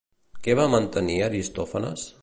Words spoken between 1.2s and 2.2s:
Aristòfanes?